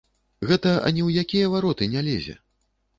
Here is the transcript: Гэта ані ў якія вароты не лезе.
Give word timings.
Гэта 0.51 0.71
ані 0.89 1.01
ў 1.07 1.27
якія 1.27 1.53
вароты 1.55 1.93
не 1.95 2.07
лезе. 2.13 2.39